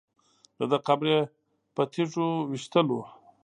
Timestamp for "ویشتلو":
2.51-2.99